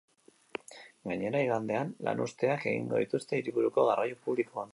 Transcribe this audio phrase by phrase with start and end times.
[1.09, 4.69] Gainera, igandean lanuzteak egin dituzte hiriburuko garraio publikoan.